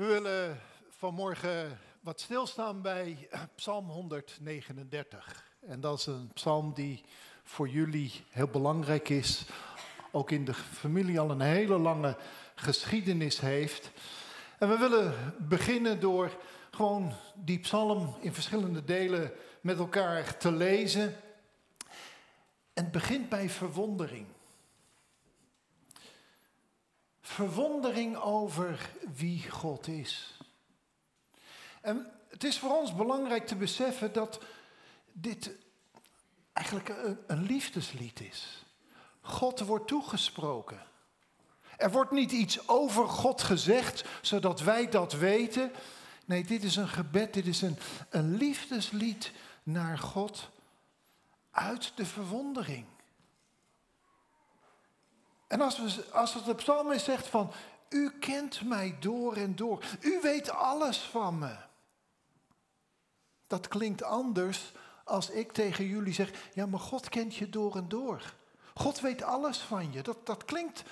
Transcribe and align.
We 0.00 0.06
willen 0.06 0.60
vanmorgen 0.88 1.78
wat 2.00 2.20
stilstaan 2.20 2.82
bij 2.82 3.28
Psalm 3.54 3.88
139. 3.88 5.44
En 5.66 5.80
dat 5.80 5.98
is 5.98 6.06
een 6.06 6.30
psalm 6.34 6.74
die 6.74 7.04
voor 7.44 7.68
jullie 7.68 8.24
heel 8.30 8.46
belangrijk 8.46 9.08
is. 9.08 9.44
Ook 10.10 10.30
in 10.30 10.44
de 10.44 10.54
familie 10.54 11.20
al 11.20 11.30
een 11.30 11.40
hele 11.40 11.78
lange 11.78 12.16
geschiedenis 12.54 13.40
heeft. 13.40 13.90
En 14.58 14.68
we 14.68 14.76
willen 14.76 15.34
beginnen 15.38 16.00
door 16.00 16.36
gewoon 16.70 17.12
die 17.34 17.58
psalm 17.58 18.16
in 18.20 18.34
verschillende 18.34 18.84
delen 18.84 19.32
met 19.60 19.78
elkaar 19.78 20.36
te 20.36 20.52
lezen. 20.52 21.16
En 22.72 22.84
het 22.84 22.92
begint 22.92 23.28
bij 23.28 23.48
verwondering. 23.48 24.26
Verwondering 27.20 28.16
over 28.16 28.90
wie 29.14 29.50
God 29.50 29.86
is. 29.88 30.38
En 31.80 32.12
het 32.28 32.44
is 32.44 32.58
voor 32.58 32.76
ons 32.78 32.94
belangrijk 32.94 33.46
te 33.46 33.56
beseffen 33.56 34.12
dat 34.12 34.40
dit 35.12 35.50
eigenlijk 36.52 36.94
een, 37.26 37.42
liefdeslied 37.42 38.20
is. 38.20 38.64
God 39.20 39.60
wordt 39.60 39.86
toegesproken. 39.86 40.82
Er 41.76 41.90
wordt 41.90 42.10
niet 42.10 42.32
iets 42.32 42.68
over 42.68 43.08
God 43.08 43.42
gezegd, 43.42 44.04
zodat 44.22 44.60
wij 44.60 44.88
dat 44.88 45.12
weten. 45.12 45.72
Nee, 46.24 46.44
dit 46.44 46.62
is 46.62 46.76
een 46.76 46.88
gebed, 46.88 47.34
dit 47.34 47.46
is 47.46 47.62
een, 47.62 47.78
een 48.10 48.36
liefdeslied 48.36 49.32
naar 49.62 49.98
God 49.98 50.48
uit 51.50 51.92
de 51.94 52.06
verwondering. 52.06 52.86
En 55.50 55.60
als, 55.60 55.78
we, 55.78 56.04
als 56.12 56.34
het 56.34 56.44
de 56.44 56.54
psalmist 56.54 57.04
zegt 57.04 57.26
van, 57.26 57.52
u 57.88 58.10
kent 58.18 58.62
mij 58.64 58.96
door 59.00 59.36
en 59.36 59.56
door, 59.56 59.84
u 60.00 60.20
weet 60.22 60.50
alles 60.50 60.98
van 60.98 61.38
me. 61.38 61.56
Dat 63.46 63.68
klinkt 63.68 64.02
anders 64.02 64.72
als 65.04 65.30
ik 65.30 65.52
tegen 65.52 65.84
jullie 65.84 66.12
zeg, 66.12 66.30
ja 66.54 66.66
maar 66.66 66.80
God 66.80 67.08
kent 67.08 67.36
je 67.36 67.48
door 67.48 67.76
en 67.76 67.88
door. 67.88 68.34
God 68.74 69.00
weet 69.00 69.22
alles 69.22 69.58
van 69.58 69.92
je. 69.92 70.02
Dat, 70.02 70.26
dat 70.26 70.44
klinkt 70.44 70.82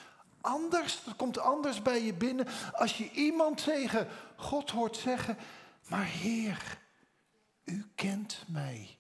anders, 0.41 1.05
dat 1.05 1.17
komt 1.17 1.39
anders 1.39 1.83
bij 1.83 2.03
je 2.03 2.15
binnen 2.15 2.47
als 2.73 2.99
je 2.99 3.11
iemand 3.11 3.65
tegen 3.65 4.09
God 4.37 4.71
hoort 4.71 4.97
zeggen, 4.97 5.37
maar 5.89 6.05
Heer, 6.05 6.79
u 7.65 7.87
kent 7.95 8.45
mij 8.47 8.97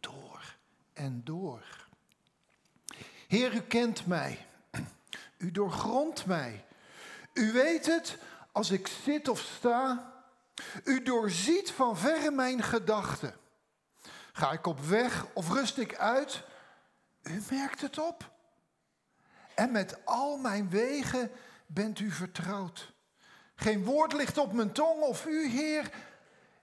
door 0.00 0.56
en 0.92 1.20
door. 1.24 1.86
Heer, 3.28 3.54
u 3.54 3.60
kent 3.60 4.06
mij. 4.06 4.46
U 5.44 5.50
doorgrondt 5.50 6.26
mij. 6.26 6.64
U 7.32 7.52
weet 7.52 7.86
het 7.86 8.18
als 8.52 8.70
ik 8.70 8.86
zit 8.86 9.28
of 9.28 9.40
sta. 9.40 10.12
U 10.84 11.02
doorziet 11.02 11.70
van 11.70 11.96
verre 11.96 12.30
mijn 12.30 12.62
gedachten. 12.62 13.34
Ga 14.32 14.52
ik 14.52 14.66
op 14.66 14.80
weg 14.80 15.26
of 15.32 15.50
rust 15.50 15.78
ik 15.78 15.96
uit? 15.96 16.42
U 17.22 17.42
merkt 17.50 17.80
het 17.80 17.98
op. 17.98 18.30
En 19.54 19.72
met 19.72 20.04
al 20.04 20.36
mijn 20.36 20.70
wegen 20.70 21.30
bent 21.66 21.98
u 21.98 22.10
vertrouwd. 22.10 22.92
Geen 23.54 23.84
woord 23.84 24.12
ligt 24.12 24.38
op 24.38 24.52
mijn 24.52 24.72
tong 24.72 25.02
of 25.02 25.26
u, 25.26 25.48
Heer, 25.48 25.90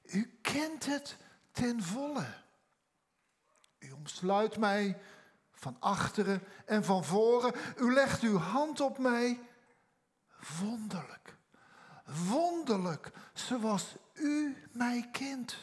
u 0.03 0.37
kent 0.41 0.85
het 0.85 1.17
ten 1.51 1.83
volle. 1.83 2.25
U 3.79 3.91
omsluit 3.91 4.57
mij 4.57 5.01
van 5.61 5.77
achteren 5.79 6.43
en 6.65 6.83
van 6.83 7.03
voren. 7.03 7.53
U 7.77 7.93
legt 7.93 8.21
uw 8.21 8.37
hand 8.37 8.79
op 8.79 8.97
mij. 8.97 9.39
Wonderlijk, 10.59 11.35
wonderlijk, 12.27 13.11
zoals 13.33 13.95
u 14.13 14.57
mij 14.71 15.09
kent. 15.11 15.57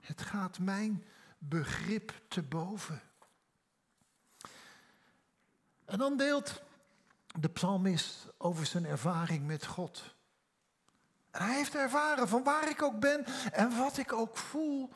Het 0.00 0.22
gaat 0.22 0.58
mijn 0.58 1.04
begrip 1.38 2.12
te 2.28 2.42
boven. 2.42 3.02
En 5.84 5.98
dan 5.98 6.16
deelt 6.16 6.62
de 7.40 7.48
psalmist 7.48 8.26
over 8.38 8.66
zijn 8.66 8.84
ervaring 8.84 9.46
met 9.46 9.66
God. 9.66 10.14
En 11.30 11.42
hij 11.42 11.54
heeft 11.54 11.74
ervaren 11.74 12.28
van 12.28 12.42
waar 12.42 12.68
ik 12.68 12.82
ook 12.82 13.00
ben 13.00 13.24
en 13.52 13.76
wat 13.76 13.98
ik 13.98 14.12
ook 14.12 14.36
voel, 14.36 14.92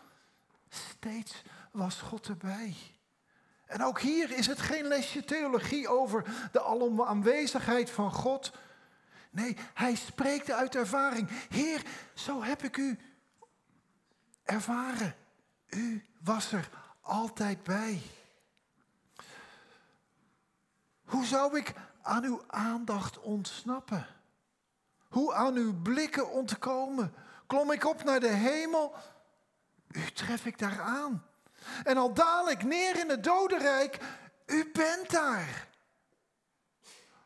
steeds 0.68 1.42
was 1.72 2.00
God 2.00 2.28
erbij. 2.28 2.97
En 3.68 3.82
ook 3.84 4.00
hier 4.00 4.30
is 4.30 4.46
het 4.46 4.60
geen 4.60 4.84
lesje 4.84 5.24
theologie 5.24 5.88
over 5.88 6.24
de 6.52 6.60
alom 6.60 7.02
aanwezigheid 7.02 7.90
van 7.90 8.12
God. 8.12 8.52
Nee, 9.30 9.56
hij 9.74 9.94
spreekt 9.94 10.50
uit 10.50 10.74
ervaring. 10.74 11.28
Heer, 11.48 11.82
zo 12.14 12.42
heb 12.42 12.62
ik 12.62 12.76
u 12.76 12.98
ervaren. 14.42 15.14
U 15.68 16.04
was 16.22 16.52
er 16.52 16.68
altijd 17.00 17.62
bij. 17.62 18.02
Hoe 21.04 21.24
zou 21.24 21.56
ik 21.58 21.74
aan 22.02 22.24
uw 22.24 22.42
aandacht 22.46 23.18
ontsnappen? 23.18 24.06
Hoe 25.08 25.34
aan 25.34 25.54
uw 25.54 25.82
blikken 25.82 26.30
ontkomen? 26.30 27.14
Klom 27.46 27.72
ik 27.72 27.84
op 27.84 28.04
naar 28.04 28.20
de 28.20 28.32
hemel? 28.32 28.94
U 29.88 30.10
tref 30.10 30.46
ik 30.46 30.58
daar 30.58 30.80
aan. 30.80 31.27
En 31.84 31.96
al 31.96 32.14
daal 32.14 32.50
ik 32.50 32.62
neer 32.62 32.98
in 32.98 33.08
het 33.08 33.24
dodenrijk, 33.24 33.98
u 34.46 34.70
bent 34.72 35.10
daar. 35.10 35.68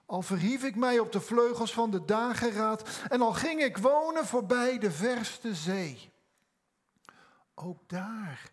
Al 0.06 0.22
verhief 0.22 0.64
ik 0.64 0.76
mij 0.76 0.98
op 0.98 1.12
de 1.12 1.20
vleugels 1.20 1.72
van 1.72 1.90
de 1.90 2.04
dageraad 2.04 2.88
en 3.08 3.22
al 3.22 3.32
ging 3.32 3.62
ik 3.62 3.78
wonen 3.78 4.26
voorbij 4.26 4.78
de 4.78 4.90
verste 4.90 5.54
zee. 5.54 6.12
Ook 7.54 7.78
daar 7.86 8.50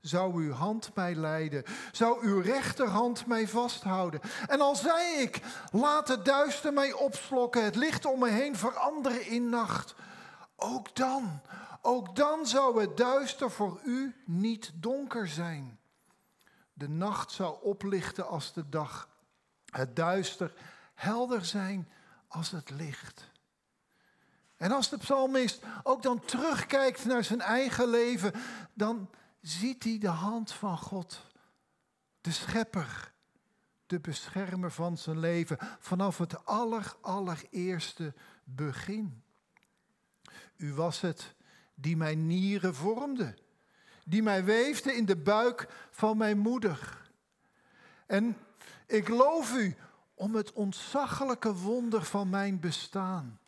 zou 0.00 0.44
uw 0.44 0.52
hand 0.52 0.90
mij 0.94 1.14
leiden, 1.14 1.64
zou 1.92 2.26
uw 2.26 2.40
rechterhand 2.40 3.26
mij 3.26 3.48
vasthouden. 3.48 4.20
En 4.46 4.60
al 4.60 4.76
zei 4.76 5.20
ik, 5.20 5.40
laat 5.70 6.08
het 6.08 6.24
duister 6.24 6.72
mij 6.72 6.92
opslokken, 6.92 7.64
het 7.64 7.76
licht 7.76 8.04
om 8.04 8.18
me 8.18 8.28
heen 8.28 8.56
veranderen 8.56 9.26
in 9.26 9.48
nacht. 9.48 9.94
Ook 10.56 10.94
dan, 10.94 11.40
ook 11.84 12.16
dan 12.16 12.46
zou 12.46 12.80
het 12.80 12.96
duister 12.96 13.50
voor 13.50 13.80
u 13.84 14.14
niet 14.26 14.72
donker 14.74 15.28
zijn. 15.28 15.78
De 16.72 16.88
nacht 16.88 17.30
zou 17.30 17.62
oplichten 17.62 18.26
als 18.26 18.52
de 18.52 18.68
dag, 18.68 19.08
het 19.70 19.96
duister 19.96 20.54
helder 20.94 21.44
zijn 21.44 21.88
als 22.28 22.50
het 22.50 22.70
licht. 22.70 23.30
En 24.56 24.72
als 24.72 24.88
de 24.88 24.98
psalmist 24.98 25.62
ook 25.82 26.02
dan 26.02 26.20
terugkijkt 26.20 27.04
naar 27.04 27.24
zijn 27.24 27.40
eigen 27.40 27.88
leven, 27.88 28.32
dan 28.74 29.10
ziet 29.40 29.84
hij 29.84 29.98
de 29.98 30.08
hand 30.08 30.52
van 30.52 30.78
God, 30.78 31.22
de 32.20 32.32
schepper, 32.32 33.12
de 33.86 34.00
beschermer 34.00 34.72
van 34.72 34.98
zijn 34.98 35.18
leven, 35.18 35.58
vanaf 35.78 36.18
het 36.18 36.44
aller, 36.46 36.96
allereerste 37.00 38.14
begin. 38.44 39.22
U 40.56 40.74
was 40.74 41.00
het 41.00 41.33
die 41.74 41.96
mijn 41.96 42.26
nieren 42.26 42.74
vormde, 42.74 43.34
die 44.04 44.22
mij 44.22 44.44
weefde 44.44 44.92
in 44.92 45.04
de 45.04 45.16
buik 45.16 45.68
van 45.90 46.16
mijn 46.16 46.38
moeder. 46.38 47.02
En 48.06 48.36
ik 48.86 49.08
loof 49.08 49.54
u 49.54 49.76
om 50.14 50.34
het 50.34 50.52
ontzaglijke 50.52 51.54
wonder 51.54 52.04
van 52.04 52.28
mijn 52.28 52.60
bestaan. 52.60 53.38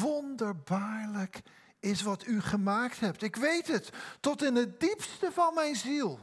Wonderbaarlijk 0.00 1.42
is 1.80 2.02
wat 2.02 2.26
u 2.26 2.40
gemaakt 2.40 3.00
hebt. 3.00 3.22
Ik 3.22 3.36
weet 3.36 3.66
het, 3.66 3.90
tot 4.20 4.42
in 4.42 4.54
het 4.54 4.80
diepste 4.80 5.32
van 5.32 5.54
mijn 5.54 5.76
ziel. 5.76 6.18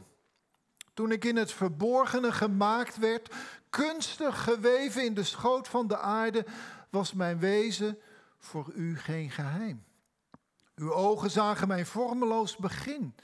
Toen 0.94 1.10
ik 1.10 1.24
in 1.24 1.36
het 1.36 1.52
verborgene 1.52 2.32
gemaakt 2.32 2.96
werd, 2.96 3.34
kunstig 3.70 4.42
geweven 4.42 5.04
in 5.04 5.14
de 5.14 5.24
schoot 5.24 5.68
van 5.68 5.86
de 5.86 5.98
aarde, 5.98 6.46
was 6.90 7.12
mijn 7.12 7.38
wezen 7.38 7.98
voor 8.38 8.72
u 8.74 8.98
geen 8.98 9.30
geheim. 9.30 9.84
Uw 10.78 10.92
ogen 10.92 11.30
zagen 11.30 11.68
mijn 11.68 11.86
vormeloos 11.86 12.56
begin 12.56 13.14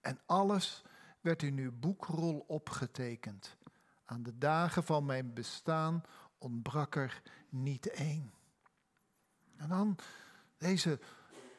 en 0.00 0.20
alles 0.26 0.82
werd 1.20 1.42
in 1.42 1.58
uw 1.58 1.72
boekrol 1.72 2.44
opgetekend. 2.46 3.56
Aan 4.04 4.22
de 4.22 4.38
dagen 4.38 4.84
van 4.84 5.04
mijn 5.04 5.34
bestaan 5.34 6.02
ontbrak 6.38 6.96
er 6.96 7.22
niet 7.48 7.90
één. 7.90 8.32
En 9.56 9.68
dan 9.68 9.96
deze 10.58 11.00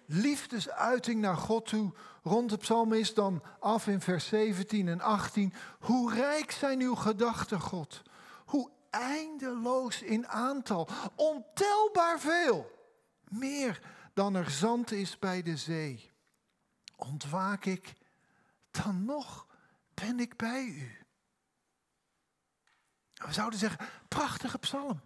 liefdesuiting 0.06 1.22
naar 1.22 1.38
God 1.38 1.66
toe 1.66 1.94
rond 2.24 2.50
de 2.50 2.58
psalmist 2.58 3.16
dan 3.16 3.44
af 3.60 3.88
in 3.88 4.02
vers 4.02 4.28
17 4.28 4.88
en 4.88 5.02
18. 5.02 5.54
Hoe 5.80 6.14
rijk 6.14 6.52
zijn 6.52 6.82
uw 6.82 6.96
gedachten, 6.96 7.60
God. 7.60 8.02
Hoe 8.46 8.70
eindeloos 8.90 10.02
in 10.02 10.28
aantal. 10.28 10.88
Ontelbaar 11.16 12.20
veel. 12.20 12.72
Meer 13.30 13.82
dan 14.14 14.36
er 14.36 14.50
zand 14.50 14.92
is 14.92 15.20
bij 15.20 15.42
de 15.42 15.58
zee. 15.58 16.12
Ontwaak 16.96 17.66
ik, 17.66 17.94
dan 18.72 19.06
nog 19.06 19.48
ben 19.94 20.20
ik 20.20 20.38
bij 20.38 20.64
u. 20.66 20.98
We 23.14 23.34
zouden 23.34 23.60
zeggen, 23.60 23.88
prachtige 24.08 24.58
psalm. 24.58 25.02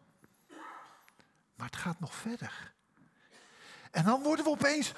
Maar 1.56 1.66
het 1.66 1.76
gaat 1.76 2.00
nog 2.00 2.16
verder. 2.16 2.76
En 3.92 4.04
dan 4.04 4.24
worden 4.24 4.46
we 4.46 4.52
opeens 4.52 4.94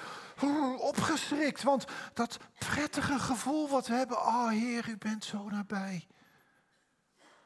opgeschrikt. 0.78 1.62
Want 1.62 1.84
dat 2.14 2.38
prettige 2.58 3.18
gevoel 3.18 3.68
wat 3.68 3.86
we 3.86 3.94
hebben, 3.94 4.18
oh 4.18 4.48
Heer, 4.48 4.88
u 4.88 4.96
bent 4.96 5.24
zo 5.24 5.48
nabij. 5.48 6.06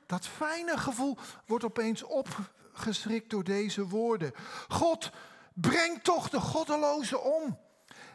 Dat 0.06 0.26
fijne 0.26 0.78
gevoel 0.78 1.18
wordt 1.46 1.64
opeens 1.64 2.02
opgeschrikt 2.02 3.30
door 3.30 3.44
deze 3.44 3.88
woorden. 3.88 4.32
God, 4.68 5.10
breng 5.54 6.02
toch 6.02 6.28
de 6.28 6.40
goddelozen 6.40 7.22
om. 7.22 7.58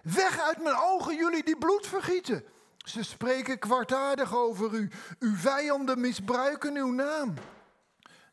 Weg 0.04 0.40
uit 0.40 0.64
mijn 0.64 0.76
ogen, 0.76 1.16
jullie 1.16 1.44
die 1.44 1.58
bloed 1.58 1.88
vergieten. 1.88 2.44
Ze 2.78 3.04
spreken 3.04 3.60
kwartaardig 3.60 4.36
over 4.36 4.74
u. 4.74 4.92
Uw 5.20 5.36
vijanden 5.36 6.00
misbruiken 6.00 6.76
uw 6.76 6.92
naam. 6.92 7.34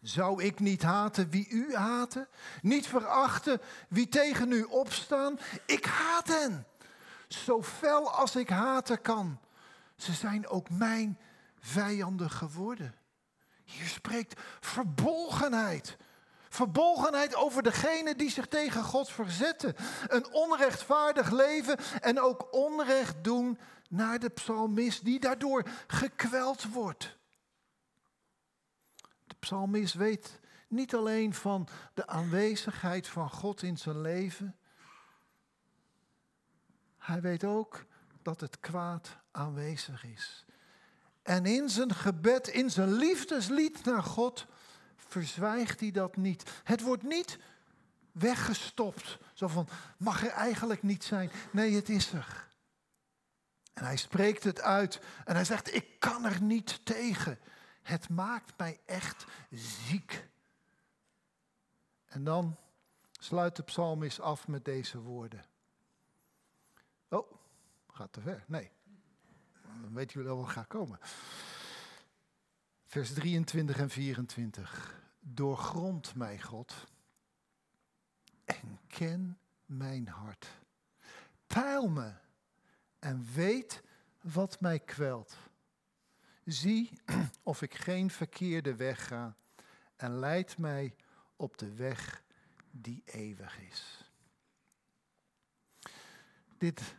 Zou 0.00 0.42
ik 0.42 0.60
niet 0.60 0.82
haten 0.82 1.30
wie 1.30 1.48
u 1.48 1.74
haten? 1.74 2.28
Niet 2.62 2.86
verachten 2.86 3.60
wie 3.88 4.08
tegen 4.08 4.52
u 4.52 4.62
opstaan? 4.62 5.38
Ik 5.66 5.84
haat 5.84 6.28
hen. 6.28 6.66
Zo 7.28 7.62
fel 7.62 8.10
als 8.10 8.36
ik 8.36 8.48
haten 8.48 9.00
kan. 9.00 9.40
Ze 9.96 10.12
zijn 10.12 10.48
ook 10.48 10.70
mijn 10.70 11.18
vijanden 11.60 12.30
geworden. 12.30 12.94
Hier 13.64 13.86
spreekt 13.86 14.40
verbolgenheid. 14.60 15.96
Verbolgenheid 16.56 17.34
over 17.34 17.62
degene 17.62 18.16
die 18.16 18.30
zich 18.30 18.46
tegen 18.46 18.82
God 18.82 19.10
verzetten. 19.10 19.74
Een 20.06 20.32
onrechtvaardig 20.32 21.30
leven 21.30 21.78
en 22.00 22.20
ook 22.20 22.52
onrecht 22.54 23.24
doen 23.24 23.58
naar 23.88 24.18
de 24.18 24.28
psalmist 24.28 25.04
die 25.04 25.20
daardoor 25.20 25.64
gekweld 25.86 26.64
wordt. 26.72 27.16
De 29.24 29.34
psalmist 29.38 29.94
weet 29.94 30.40
niet 30.68 30.94
alleen 30.94 31.34
van 31.34 31.68
de 31.94 32.06
aanwezigheid 32.06 33.08
van 33.08 33.30
God 33.30 33.62
in 33.62 33.78
zijn 33.78 34.00
leven. 34.00 34.56
Hij 36.98 37.20
weet 37.20 37.44
ook 37.44 37.84
dat 38.22 38.40
het 38.40 38.60
kwaad 38.60 39.16
aanwezig 39.30 40.04
is. 40.04 40.44
En 41.22 41.46
in 41.46 41.68
zijn 41.68 41.94
gebed, 41.94 42.48
in 42.48 42.70
zijn 42.70 42.92
liefdeslied 42.92 43.84
naar 43.84 44.02
God, 44.02 44.46
verzwijgt 45.08 45.80
hij 45.80 45.90
dat 45.90 46.16
niet. 46.16 46.50
Het 46.64 46.80
wordt 46.80 47.02
niet 47.02 47.38
weggestopt. 48.12 49.18
Zo 49.32 49.48
van, 49.48 49.68
mag 49.96 50.24
er 50.24 50.30
eigenlijk 50.30 50.82
niet 50.82 51.04
zijn. 51.04 51.30
Nee, 51.52 51.74
het 51.74 51.88
is 51.88 52.12
er. 52.12 52.48
En 53.72 53.84
hij 53.84 53.96
spreekt 53.96 54.44
het 54.44 54.60
uit 54.60 55.00
en 55.24 55.34
hij 55.34 55.44
zegt, 55.44 55.74
ik 55.74 56.00
kan 56.00 56.24
er 56.24 56.42
niet 56.42 56.84
tegen. 56.84 57.38
Het 57.82 58.08
maakt 58.08 58.58
mij 58.58 58.80
echt 58.86 59.24
ziek. 59.50 60.28
En 62.06 62.24
dan 62.24 62.56
sluit 63.12 63.56
de 63.56 63.62
psalmist 63.62 64.20
af 64.20 64.48
met 64.48 64.64
deze 64.64 64.98
woorden. 64.98 65.44
Oh, 67.08 67.32
gaat 67.88 68.12
te 68.12 68.20
ver. 68.20 68.44
Nee. 68.46 68.70
Dan 69.62 69.94
weten 69.94 70.12
jullie 70.12 70.28
wel 70.28 70.44
wat 70.44 70.52
gaat 70.52 70.66
komen. 70.66 70.98
Vers 72.86 73.12
23 73.12 73.78
en 73.78 73.90
24. 73.90 75.02
Doorgrond 75.20 76.14
mij, 76.14 76.40
God, 76.40 76.86
en 78.44 78.78
ken 78.86 79.38
mijn 79.64 80.08
hart. 80.08 80.48
Peil 81.46 81.88
me 81.88 82.12
en 82.98 83.26
weet 83.34 83.82
wat 84.20 84.60
mij 84.60 84.78
kwelt. 84.78 85.36
Zie 86.44 86.90
of 87.42 87.62
ik 87.62 87.74
geen 87.74 88.10
verkeerde 88.10 88.74
weg 88.74 89.06
ga 89.06 89.36
en 89.96 90.18
leid 90.18 90.58
mij 90.58 90.94
op 91.36 91.58
de 91.58 91.74
weg 91.74 92.22
die 92.70 93.02
eeuwig 93.04 93.60
is. 93.60 94.10
Dit, 96.58 96.94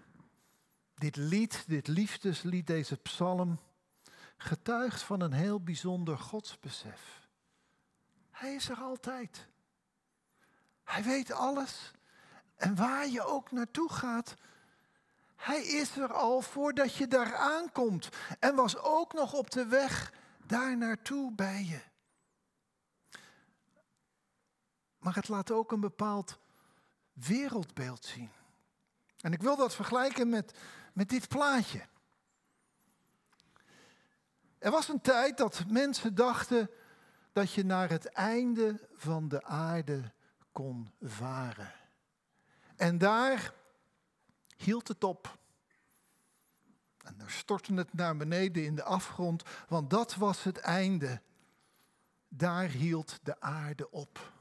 dit 0.93 1.15
lied, 1.15 1.63
dit 1.67 1.87
liefdeslied, 1.87 2.67
deze 2.67 2.97
psalm, 2.97 3.59
getuigt 4.37 5.01
van 5.01 5.21
een 5.21 5.33
heel 5.33 5.61
bijzonder 5.61 6.17
godsbesef. 6.17 7.27
Hij 8.31 8.55
is 8.55 8.69
er 8.69 8.77
altijd. 8.77 9.47
Hij 10.83 11.03
weet 11.03 11.31
alles. 11.31 11.91
En 12.55 12.75
waar 12.75 13.07
je 13.07 13.23
ook 13.23 13.51
naartoe 13.51 13.91
gaat, 13.91 14.35
hij 15.35 15.61
is 15.63 15.97
er 15.97 16.13
al 16.13 16.41
voordat 16.41 16.95
je 16.95 17.07
daar 17.07 17.35
aankomt. 17.35 18.09
En 18.39 18.55
was 18.55 18.77
ook 18.77 19.13
nog 19.13 19.33
op 19.33 19.51
de 19.51 19.65
weg 19.65 20.13
daar 20.45 20.77
naartoe 20.77 21.31
bij 21.33 21.63
je. 21.63 21.81
Maar 24.97 25.15
het 25.15 25.27
laat 25.27 25.51
ook 25.51 25.71
een 25.71 25.79
bepaald 25.79 26.39
wereldbeeld 27.13 28.05
zien. 28.05 28.29
En 29.17 29.33
ik 29.33 29.41
wil 29.41 29.55
dat 29.55 29.75
vergelijken 29.75 30.29
met, 30.29 30.57
met 30.93 31.09
dit 31.09 31.27
plaatje. 31.27 31.87
Er 34.59 34.71
was 34.71 34.87
een 34.87 35.01
tijd 35.01 35.37
dat 35.37 35.63
mensen 35.67 36.15
dachten 36.15 36.69
dat 37.33 37.51
je 37.51 37.65
naar 37.65 37.89
het 37.89 38.05
einde 38.05 38.87
van 38.95 39.27
de 39.27 39.43
aarde 39.43 40.11
kon 40.51 40.91
varen. 41.01 41.73
En 42.75 42.97
daar 42.97 43.53
hield 44.55 44.87
het 44.87 45.03
op. 45.03 45.37
En 47.03 47.15
daar 47.17 47.31
stortte 47.31 47.73
het 47.73 47.93
naar 47.93 48.17
beneden 48.17 48.63
in 48.63 48.75
de 48.75 48.83
afgrond, 48.83 49.43
want 49.67 49.89
dat 49.89 50.15
was 50.15 50.43
het 50.43 50.57
einde. 50.57 51.21
Daar 52.27 52.69
hield 52.69 53.19
de 53.23 53.41
aarde 53.41 53.91
op. 53.91 54.31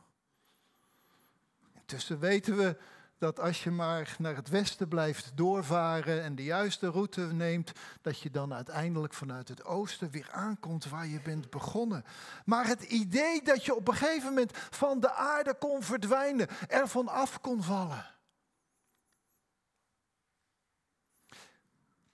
Intussen 1.74 2.18
weten 2.18 2.56
we 2.56 2.76
dat 3.18 3.40
als 3.40 3.64
je 3.64 3.70
maar 3.70 4.16
naar 4.18 4.36
het 4.36 4.48
westen 4.48 4.88
blijft 4.88 5.36
doorvaren 5.36 6.22
en 6.22 6.34
de 6.34 6.44
juiste 6.44 6.88
route 6.88 7.20
neemt, 7.20 7.72
dat 8.00 8.20
je 8.20 8.30
dan 8.30 8.54
uiteindelijk 8.54 9.14
vanuit 9.14 9.48
het 9.48 9.64
oosten 9.64 10.10
weer 10.10 10.28
aankomt 10.32 10.88
waar 10.88 11.06
je 11.06 11.20
bent 11.20 11.50
begonnen. 11.50 12.04
Maar 12.44 12.66
het 12.66 12.82
idee 12.82 13.42
dat 13.42 13.64
je 13.64 13.74
op 13.74 13.88
een 13.88 13.94
gegeven 13.94 14.28
moment 14.28 14.56
van 14.56 15.00
de 15.00 15.12
aarde 15.12 15.54
kon 15.54 15.82
verdwijnen, 15.82 16.48
ervan 16.68 17.08
af 17.08 17.40
kon 17.40 17.62
vallen. 17.62 18.06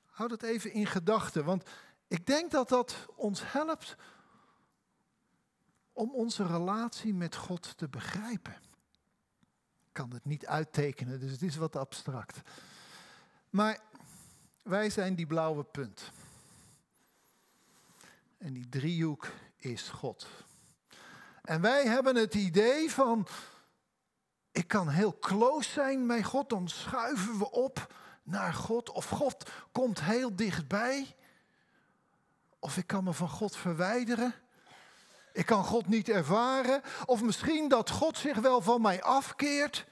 Houd 0.07 0.31
het 0.31 0.43
even 0.43 0.73
in 0.73 0.87
gedachten, 0.87 1.45
want 1.45 1.65
ik 2.09 2.27
denk 2.27 2.51
dat 2.51 2.69
dat 2.69 3.07
ons 3.15 3.53
helpt 3.53 3.97
om 5.93 6.15
onze 6.15 6.47
relatie 6.47 7.15
met 7.15 7.37
God 7.37 7.77
te 7.77 7.89
begrijpen. 7.89 8.72
Kan 9.93 10.11
het 10.13 10.25
niet 10.25 10.47
uittekenen, 10.47 11.21
dus 11.21 11.31
het 11.31 11.43
is 11.43 11.57
wat 11.57 11.77
abstract. 11.77 12.41
Maar 13.51 13.81
wij 14.63 14.91
zijn 14.91 15.15
die 15.15 15.27
blauwe 15.27 15.65
punt. 15.65 16.11
En 18.39 18.53
die 18.53 18.69
driehoek 18.69 19.29
is 19.57 19.89
God. 19.89 20.27
En 21.43 21.61
wij 21.61 21.87
hebben 21.87 22.17
het 22.17 22.35
idee 22.35 22.91
van, 22.91 23.27
ik 24.53 24.69
kan 24.69 24.89
heel 24.89 25.19
close 25.19 25.71
zijn 25.71 26.07
met 26.07 26.25
God, 26.25 26.49
dan 26.49 26.69
schuiven 26.69 27.39
we 27.39 27.51
op 27.51 27.95
naar 28.23 28.55
God. 28.55 28.91
Of 28.91 29.09
God 29.09 29.51
komt 29.73 30.01
heel 30.01 30.37
dichtbij. 30.37 31.17
Of 32.59 32.77
ik 32.77 32.87
kan 32.87 33.05
me 33.05 33.13
van 33.13 33.29
God 33.29 33.57
verwijderen. 33.57 34.35
Ik 35.33 35.47
kan 35.47 35.65
God 35.65 35.89
niet 35.89 36.09
ervaren. 36.09 36.83
Of 37.05 37.23
misschien 37.23 37.69
dat 37.69 37.91
God 37.91 38.19
zich 38.19 38.39
wel 38.39 38.61
van 38.61 38.83
mij 38.83 39.03
afkeert. 39.03 39.87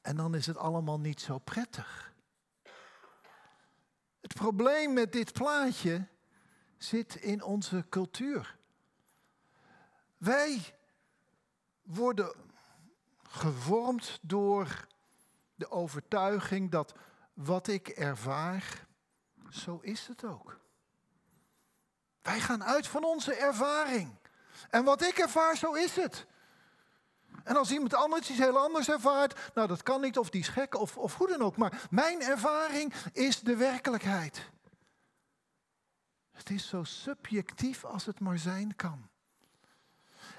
En 0.00 0.16
dan 0.16 0.34
is 0.34 0.46
het 0.46 0.56
allemaal 0.56 1.00
niet 1.00 1.20
zo 1.20 1.38
prettig. 1.38 2.12
Het 4.20 4.34
probleem 4.34 4.92
met 4.92 5.12
dit 5.12 5.32
plaatje 5.32 6.06
zit 6.76 7.14
in 7.14 7.42
onze 7.42 7.84
cultuur. 7.88 8.56
Wij 10.16 10.74
worden 11.82 12.34
gevormd 13.22 14.18
door 14.22 14.86
de 15.54 15.70
overtuiging 15.70 16.70
dat 16.70 16.94
wat 17.34 17.68
ik 17.68 17.88
ervaar, 17.88 18.86
zo 19.50 19.78
is 19.82 20.06
het 20.06 20.24
ook. 20.24 20.63
Wij 22.24 22.40
gaan 22.40 22.64
uit 22.64 22.86
van 22.86 23.04
onze 23.04 23.34
ervaring. 23.34 24.16
En 24.70 24.84
wat 24.84 25.02
ik 25.02 25.18
ervaar, 25.18 25.56
zo 25.56 25.72
is 25.72 25.96
het. 25.96 26.26
En 27.44 27.56
als 27.56 27.70
iemand 27.70 27.94
anders 27.94 28.30
iets 28.30 28.38
heel 28.38 28.58
anders 28.58 28.88
ervaart, 28.88 29.50
nou 29.54 29.68
dat 29.68 29.82
kan 29.82 30.00
niet, 30.00 30.18
of 30.18 30.30
die 30.30 30.40
is 30.40 30.48
gek, 30.48 30.74
of, 30.74 30.96
of 30.96 31.16
hoe 31.16 31.28
dan 31.28 31.42
ook. 31.42 31.56
Maar 31.56 31.86
mijn 31.90 32.22
ervaring 32.22 32.94
is 33.12 33.40
de 33.40 33.56
werkelijkheid. 33.56 34.50
Het 36.32 36.50
is 36.50 36.68
zo 36.68 36.84
subjectief 36.84 37.84
als 37.84 38.06
het 38.06 38.20
maar 38.20 38.38
zijn 38.38 38.76
kan. 38.76 39.08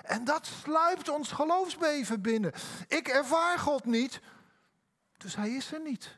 En 0.03 0.23
dat 0.23 0.45
sluipt 0.45 1.09
ons 1.09 1.31
geloofsbeven 1.31 2.21
binnen. 2.21 2.53
Ik 2.87 3.07
ervaar 3.07 3.59
God 3.59 3.85
niet, 3.85 4.21
dus 5.17 5.35
hij 5.35 5.49
is 5.49 5.71
er 5.71 5.81
niet. 5.81 6.17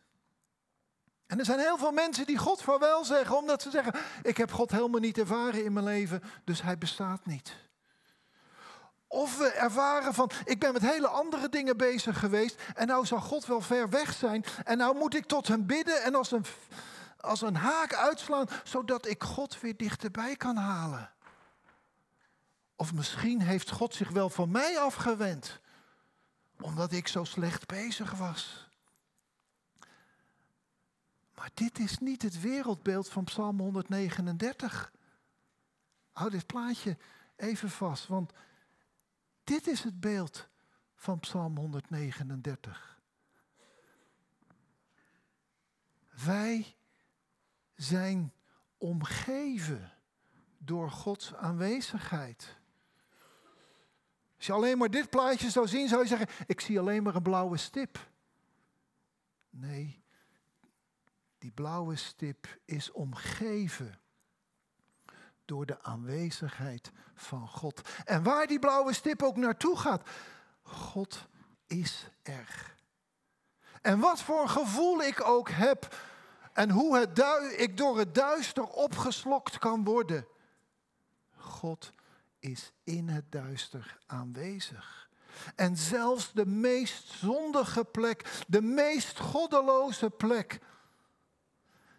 En 1.27 1.39
er 1.39 1.45
zijn 1.45 1.59
heel 1.59 1.77
veel 1.77 1.91
mensen 1.91 2.25
die 2.25 2.37
God 2.37 2.65
wel 2.65 3.05
zeggen, 3.05 3.37
omdat 3.37 3.61
ze 3.61 3.69
zeggen: 3.69 3.93
Ik 4.23 4.37
heb 4.37 4.51
God 4.51 4.71
helemaal 4.71 4.99
niet 4.99 5.17
ervaren 5.17 5.63
in 5.63 5.73
mijn 5.73 5.85
leven, 5.85 6.23
dus 6.43 6.61
hij 6.61 6.77
bestaat 6.77 7.25
niet. 7.25 7.55
Of 9.07 9.37
we 9.37 9.47
ervaren 9.47 10.13
van, 10.13 10.31
ik 10.45 10.59
ben 10.59 10.73
met 10.73 10.81
hele 10.81 11.07
andere 11.07 11.49
dingen 11.49 11.77
bezig 11.77 12.19
geweest 12.19 12.61
en 12.75 12.87
nou 12.87 13.05
zal 13.05 13.21
God 13.21 13.45
wel 13.45 13.61
ver 13.61 13.89
weg 13.89 14.13
zijn 14.13 14.45
en 14.63 14.77
nou 14.77 14.97
moet 14.97 15.15
ik 15.15 15.25
tot 15.25 15.47
hem 15.47 15.65
bidden 15.65 16.03
en 16.03 16.15
als 16.15 16.31
een, 16.31 16.45
als 17.19 17.41
een 17.41 17.55
haak 17.55 17.93
uitslaan, 17.93 18.47
zodat 18.63 19.07
ik 19.07 19.23
God 19.23 19.61
weer 19.61 19.77
dichterbij 19.77 20.35
kan 20.35 20.55
halen. 20.55 21.11
Of 22.75 22.93
misschien 22.93 23.41
heeft 23.41 23.71
God 23.71 23.93
zich 23.93 24.09
wel 24.09 24.29
van 24.29 24.51
mij 24.51 24.79
afgewend, 24.79 25.59
omdat 26.61 26.91
ik 26.91 27.07
zo 27.07 27.23
slecht 27.23 27.65
bezig 27.65 28.11
was. 28.11 28.66
Maar 31.37 31.51
dit 31.53 31.79
is 31.79 31.97
niet 31.97 32.21
het 32.21 32.41
wereldbeeld 32.41 33.09
van 33.09 33.23
Psalm 33.23 33.59
139. 33.59 34.91
Hou 36.11 36.29
dit 36.29 36.45
plaatje 36.45 36.97
even 37.35 37.69
vast, 37.69 38.07
want 38.07 38.31
dit 39.43 39.67
is 39.67 39.83
het 39.83 39.99
beeld 39.99 40.47
van 40.95 41.19
Psalm 41.19 41.57
139. 41.57 43.01
Wij 46.25 46.75
zijn 47.75 48.33
omgeven 48.77 49.91
door 50.57 50.91
Gods 50.91 51.33
aanwezigheid. 51.33 52.55
Als 54.37 54.45
je 54.45 54.53
alleen 54.53 54.77
maar 54.77 54.91
dit 54.91 55.09
plaatje 55.09 55.49
zou 55.49 55.67
zien, 55.67 55.87
zou 55.87 56.01
je 56.01 56.07
zeggen: 56.07 56.27
Ik 56.47 56.59
zie 56.59 56.79
alleen 56.79 57.03
maar 57.03 57.15
een 57.15 57.21
blauwe 57.21 57.57
stip. 57.57 58.09
Nee, 59.49 60.05
die 61.47 61.55
blauwe 61.55 61.95
stip 61.95 62.59
is 62.65 62.91
omgeven 62.91 63.99
door 65.45 65.65
de 65.65 65.83
aanwezigheid 65.83 66.91
van 67.15 67.47
God. 67.47 67.81
En 68.05 68.23
waar 68.23 68.47
die 68.47 68.59
blauwe 68.59 68.93
stip 68.93 69.23
ook 69.23 69.35
naartoe 69.35 69.77
gaat, 69.77 70.09
God 70.61 71.27
is 71.67 72.07
er. 72.23 72.75
En 73.81 73.99
wat 73.99 74.21
voor 74.21 74.49
gevoel 74.49 75.01
ik 75.01 75.23
ook 75.23 75.49
heb 75.49 75.95
en 76.53 76.69
hoe 76.69 77.01
ik 77.57 77.77
door 77.77 77.97
het 77.97 78.15
duister 78.15 78.63
opgeslokt 78.63 79.57
kan 79.57 79.83
worden. 79.83 80.27
God 81.35 81.91
is 82.39 82.71
in 82.83 83.07
het 83.07 83.31
duister 83.31 83.97
aanwezig. 84.05 85.09
En 85.55 85.77
zelfs 85.77 86.31
de 86.33 86.45
meest 86.45 87.11
zondige 87.11 87.83
plek, 87.83 88.43
de 88.47 88.61
meest 88.61 89.19
goddeloze 89.19 90.09
plek, 90.09 90.59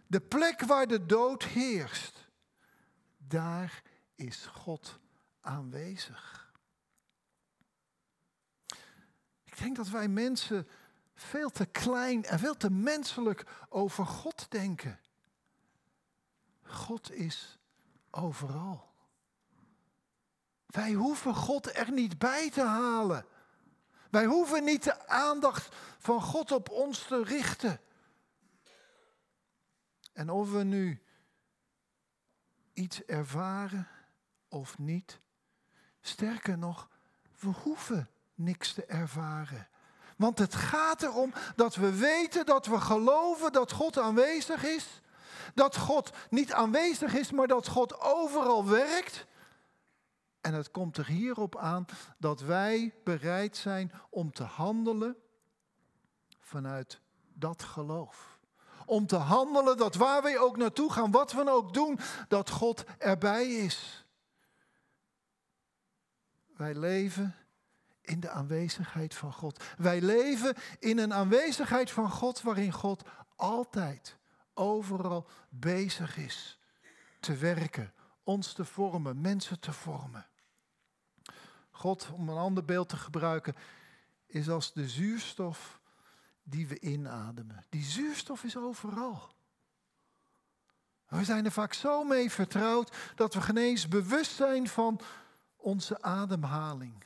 de 0.09 0.21
plek 0.21 0.61
waar 0.61 0.87
de 0.87 1.07
dood 1.07 1.45
heerst, 1.45 2.29
daar 3.17 3.83
is 4.15 4.47
God 4.47 4.99
aanwezig. 5.41 6.53
Ik 9.45 9.59
denk 9.59 9.77
dat 9.77 9.89
wij 9.89 10.09
mensen 10.09 10.69
veel 11.15 11.51
te 11.51 11.67
klein 11.67 12.25
en 12.25 12.39
veel 12.39 12.57
te 12.57 12.71
menselijk 12.71 13.45
over 13.69 14.07
God 14.07 14.51
denken. 14.51 15.01
God 16.63 17.13
is 17.13 17.59
overal. 18.11 18.89
Wij 20.67 20.93
hoeven 20.93 21.35
God 21.35 21.77
er 21.77 21.93
niet 21.93 22.19
bij 22.19 22.51
te 22.51 22.63
halen. 22.63 23.27
Wij 24.11 24.25
hoeven 24.25 24.65
niet 24.65 24.83
de 24.83 25.09
aandacht 25.09 25.77
van 25.99 26.23
God 26.23 26.53
op 26.53 26.71
ons 26.71 27.07
te 27.07 27.23
richten. 27.23 27.81
En 30.19 30.31
of 30.31 30.51
we 30.51 30.63
nu 30.63 31.03
iets 32.73 33.05
ervaren 33.05 33.89
of 34.49 34.79
niet. 34.79 35.21
Sterker 36.01 36.59
nog, 36.59 36.89
we 37.39 37.49
hoeven 37.49 38.11
niks 38.35 38.73
te 38.73 38.85
ervaren. 38.85 39.69
Want 40.17 40.39
het 40.39 40.55
gaat 40.55 41.03
erom 41.03 41.33
dat 41.57 41.75
we 41.75 41.99
weten, 41.99 42.47
dat 42.47 42.67
we 42.67 42.81
geloven 42.81 43.53
dat 43.53 43.73
God 43.73 43.99
aanwezig 43.99 44.65
is. 44.65 45.01
Dat 45.55 45.77
God 45.77 46.11
niet 46.31 46.53
aanwezig 46.53 47.15
is, 47.15 47.31
maar 47.31 47.49
dat 47.49 47.69
God 47.69 48.01
overal 48.01 48.69
werkt. 48.69 49.27
En 50.41 50.55
het 50.55 50.71
komt 50.71 50.97
er 50.97 51.07
hierop 51.07 51.57
aan 51.57 51.85
dat 52.19 52.41
wij 52.41 52.95
bereid 53.05 53.57
zijn 53.57 53.93
om 54.11 54.33
te 54.33 54.45
handelen 54.45 55.17
vanuit 56.39 57.01
dat 57.35 57.63
geloof 57.63 58.38
om 58.89 59.07
te 59.07 59.17
handelen 59.17 59.77
dat 59.77 59.95
waar 59.95 60.23
wij 60.23 60.39
ook 60.39 60.57
naartoe 60.57 60.93
gaan, 60.93 61.11
wat 61.11 61.33
we 61.33 61.51
ook 61.51 61.75
doen, 61.75 61.99
dat 62.29 62.51
God 62.51 62.85
erbij 62.99 63.47
is. 63.47 64.07
Wij 66.57 66.75
leven 66.75 67.35
in 68.01 68.21
de 68.21 68.29
aanwezigheid 68.29 69.15
van 69.15 69.33
God. 69.33 69.65
Wij 69.79 70.01
leven 70.01 70.55
in 70.79 70.99
een 70.99 71.15
aanwezigheid 71.15 71.91
van 71.91 72.11
God 72.11 72.43
waarin 72.43 72.73
God 72.73 73.03
altijd, 73.37 74.17
overal 74.55 75.27
bezig 75.49 76.17
is 76.17 76.59
te 77.21 77.37
werken, 77.37 77.93
ons 78.23 78.53
te 78.53 78.65
vormen, 78.65 79.21
mensen 79.21 79.61
te 79.61 79.73
vormen. 79.73 80.27
God, 81.71 82.11
om 82.13 82.29
een 82.29 82.37
ander 82.37 82.65
beeld 82.65 82.89
te 82.89 82.97
gebruiken, 82.97 83.55
is 84.27 84.49
als 84.49 84.73
de 84.73 84.89
zuurstof 84.89 85.78
die 86.49 86.69
we 86.69 86.81
inademen. 86.81 87.65
Die 87.69 87.85
zuurstof 87.85 88.45
is 88.45 88.57
overal. 88.57 89.37
We 91.09 91.25
zijn 91.25 91.45
er 91.45 91.53
vaak 91.53 91.73
zo 91.73 92.05
mee 92.05 92.31
vertrouwd 92.31 92.97
dat 93.15 93.35
we 93.35 93.41
geen 93.41 93.57
eens 93.57 93.89
bewust 93.89 94.31
zijn 94.35 94.69
van 94.69 95.01
onze 95.57 96.03
ademhaling. 96.03 97.05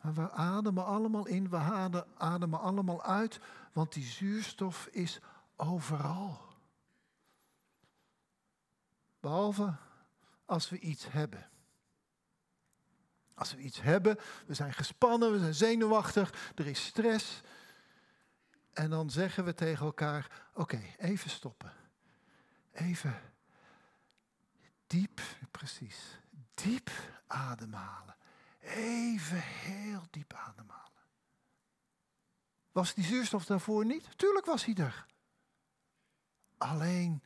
We 0.00 0.30
ademen 0.30 0.84
allemaal 0.84 1.26
in, 1.26 1.48
we 1.48 1.56
ademen 2.16 2.60
allemaal 2.60 3.02
uit, 3.02 3.40
want 3.72 3.92
die 3.92 4.04
zuurstof 4.04 4.86
is 4.86 5.20
overal. 5.56 6.40
Behalve 9.20 9.74
als 10.44 10.68
we 10.68 10.78
iets 10.78 11.12
hebben. 11.12 11.48
Als 13.34 13.54
we 13.54 13.60
iets 13.60 13.80
hebben, 13.80 14.18
we 14.46 14.54
zijn 14.54 14.72
gespannen, 14.72 15.32
we 15.32 15.38
zijn 15.38 15.54
zenuwachtig, 15.54 16.52
er 16.54 16.66
is 16.66 16.84
stress, 16.84 17.40
en 18.74 18.90
dan 18.90 19.10
zeggen 19.10 19.44
we 19.44 19.54
tegen 19.54 19.86
elkaar: 19.86 20.46
Oké, 20.54 20.82
even 20.98 21.30
stoppen. 21.30 21.72
Even 22.72 23.20
diep, 24.86 25.20
precies, 25.50 26.18
diep 26.54 26.90
ademhalen. 27.26 28.16
Even 28.60 29.40
heel 29.40 30.02
diep 30.10 30.32
ademhalen. 30.32 30.82
Was 32.72 32.94
die 32.94 33.04
zuurstof 33.04 33.44
daarvoor 33.44 33.84
niet? 33.84 34.18
Tuurlijk 34.18 34.46
was 34.46 34.64
hij 34.64 34.74
er. 34.74 35.06
Alleen, 36.58 37.22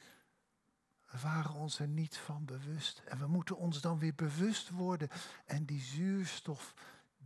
we 1.06 1.18
waren 1.18 1.54
ons 1.54 1.78
er 1.78 1.88
niet 1.88 2.16
van 2.16 2.44
bewust. 2.44 3.02
En 3.04 3.18
we 3.18 3.26
moeten 3.26 3.56
ons 3.56 3.80
dan 3.80 3.98
weer 3.98 4.14
bewust 4.14 4.70
worden 4.70 5.08
en 5.44 5.64
die 5.64 5.80
zuurstof 5.80 6.74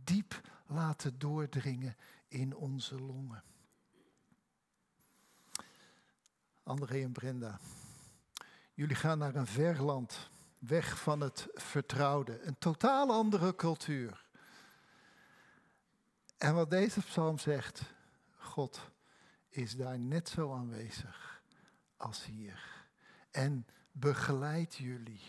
diep 0.03 0.41
laten 0.65 1.19
doordringen 1.19 1.95
in 2.27 2.55
onze 2.55 2.99
longen. 3.01 3.43
André 6.63 7.01
en 7.01 7.11
Brenda. 7.11 7.59
Jullie 8.73 8.95
gaan 8.95 9.17
naar 9.17 9.35
een 9.35 9.47
ver 9.47 9.81
land, 9.81 10.29
weg 10.59 10.99
van 10.99 11.21
het 11.21 11.47
vertrouwde, 11.53 12.41
een 12.41 12.57
totaal 12.57 13.11
andere 13.11 13.55
cultuur. 13.55 14.25
En 16.37 16.53
wat 16.53 16.69
deze 16.69 17.01
psalm 17.01 17.37
zegt, 17.37 17.81
God 18.37 18.79
is 19.49 19.75
daar 19.75 19.99
net 19.99 20.29
zo 20.29 20.53
aanwezig 20.53 21.41
als 21.97 22.25
hier. 22.25 22.85
En 23.31 23.67
begeleidt 23.91 24.75
jullie. 24.75 25.21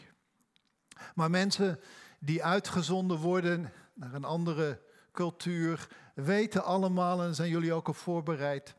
Maar 1.15 1.31
mensen 1.31 1.81
die 2.19 2.45
uitgezonden 2.45 3.19
worden 3.19 3.73
naar 3.95 4.15
een 4.15 4.25
andere 4.25 4.81
cultuur, 5.13 5.89
weten 6.15 6.65
allemaal 6.65 7.23
en 7.23 7.35
zijn 7.35 7.51
jullie 7.51 7.73
ook 7.73 7.89
op 7.89 7.97
voorbereid 7.97 8.75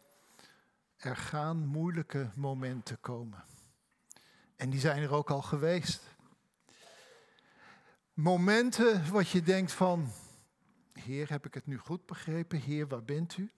er 0.98 1.16
gaan 1.16 1.66
moeilijke 1.66 2.32
momenten 2.36 3.00
komen. 3.00 3.44
En 4.56 4.70
die 4.70 4.80
zijn 4.80 5.02
er 5.02 5.12
ook 5.12 5.30
al 5.30 5.42
geweest. 5.42 6.04
Momenten 8.14 9.12
wat 9.12 9.30
je 9.30 9.42
denkt 9.42 9.72
van, 9.72 10.12
Heer, 10.94 11.30
heb 11.30 11.46
ik 11.46 11.54
het 11.54 11.66
nu 11.66 11.78
goed 11.78 12.06
begrepen? 12.06 12.60
Heer, 12.60 12.88
waar 12.88 13.04
bent 13.04 13.38
u? 13.38 13.52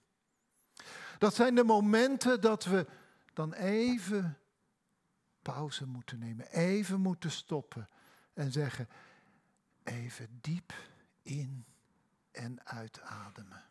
Dat 1.18 1.34
zijn 1.34 1.54
de 1.54 1.64
momenten 1.64 2.40
dat 2.40 2.64
we 2.64 2.86
dan 3.32 3.52
even 3.52 4.38
pauze 5.42 5.86
moeten 5.86 6.18
nemen, 6.18 6.50
even 6.50 7.00
moeten 7.00 7.30
stoppen 7.30 7.88
en 8.34 8.52
zeggen, 8.52 8.88
even 9.82 10.38
diep 10.40 10.72
in 11.22 11.66
en 12.30 12.66
uitademen. 12.66 13.67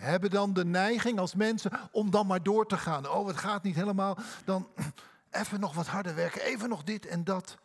We 0.00 0.06
hebben 0.06 0.30
dan 0.30 0.52
de 0.52 0.64
neiging 0.64 1.18
als 1.18 1.34
mensen 1.34 1.70
om 1.92 2.10
dan 2.10 2.26
maar 2.26 2.42
door 2.42 2.66
te 2.66 2.76
gaan. 2.76 3.08
Oh, 3.08 3.26
het 3.26 3.36
gaat 3.36 3.62
niet 3.62 3.74
helemaal. 3.74 4.18
Dan 4.44 4.68
even 5.30 5.60
nog 5.60 5.74
wat 5.74 5.86
harder 5.86 6.14
werken, 6.14 6.42
even 6.42 6.68
nog 6.68 6.84
dit 6.84 7.06
en 7.06 7.24
dat. 7.24 7.58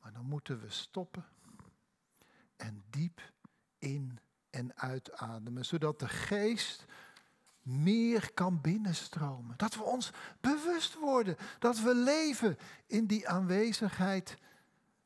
Maar 0.00 0.12
dan 0.12 0.24
moeten 0.24 0.60
we 0.60 0.70
stoppen 0.70 1.24
en 2.56 2.84
diep 2.90 3.32
in 3.78 4.18
en 4.50 4.76
uitademen, 4.76 5.64
zodat 5.64 5.98
de 5.98 6.08
geest 6.08 6.84
meer 7.62 8.32
kan 8.34 8.60
binnenstromen. 8.60 9.56
Dat 9.56 9.74
we 9.74 9.82
ons 9.82 10.10
bewust 10.40 10.94
worden, 10.98 11.36
dat 11.58 11.80
we 11.80 11.94
leven 11.94 12.58
in 12.86 13.06
die 13.06 13.28
aanwezigheid 13.28 14.38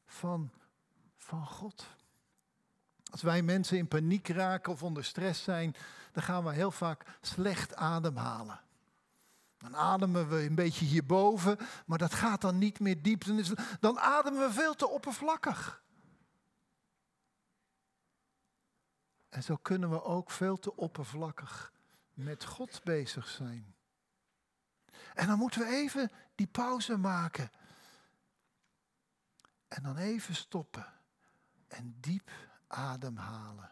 van, 0.06 0.50
van 1.16 1.46
God. 1.46 1.86
Als 3.14 3.22
wij 3.22 3.42
mensen 3.42 3.78
in 3.78 3.88
paniek 3.88 4.28
raken 4.28 4.72
of 4.72 4.82
onder 4.82 5.04
stress 5.04 5.42
zijn, 5.42 5.74
dan 6.12 6.22
gaan 6.22 6.44
we 6.44 6.52
heel 6.52 6.70
vaak 6.70 7.04
slecht 7.20 7.74
ademhalen. 7.74 8.60
Dan 9.58 9.76
ademen 9.76 10.28
we 10.28 10.44
een 10.44 10.54
beetje 10.54 10.84
hierboven, 10.84 11.58
maar 11.86 11.98
dat 11.98 12.14
gaat 12.14 12.40
dan 12.40 12.58
niet 12.58 12.80
meer 12.80 13.02
diep. 13.02 13.24
Dan, 13.80 13.98
ademen 13.98 14.40
we 14.40 14.52
veel 14.52 14.74
te 14.74 14.88
oppervlakkig. 14.88 15.82
En 19.28 19.42
zo 19.42 19.56
kunnen 19.56 19.90
we 19.90 20.02
ook 20.02 20.30
veel 20.30 20.58
te 20.58 20.76
oppervlakkig 20.76 21.72
met 22.14 22.44
God 22.44 22.80
bezig 22.84 23.28
zijn. 23.28 23.74
En 25.14 25.26
dan 25.26 25.38
moeten 25.38 25.60
we 25.60 25.66
even 25.66 26.10
die 26.34 26.46
pauze 26.46 26.96
maken. 26.96 27.50
En 29.68 29.82
dan 29.82 29.96
even 29.96 30.34
stoppen. 30.34 30.92
En 31.68 31.96
diep 32.00 32.30
ademhalen. 32.74 33.70